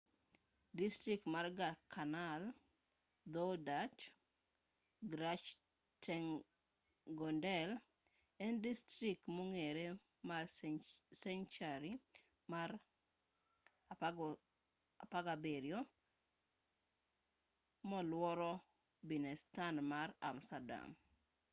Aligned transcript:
distrikt 0.79 1.25
ma 1.33 1.41
canal 1.95 2.41
dho-dutch: 3.33 4.01
gratchtengordel 5.13 7.69
en 8.45 8.53
distrikt 8.67 9.23
mong'ere 9.35 9.85
mar 10.29 10.43
senchari 11.21 11.91
mar 12.51 12.69
17 15.11 15.79
moluoro 17.89 18.51
binnenstad 19.09 19.75
mar 19.91 20.09
amsterdam 20.29 20.89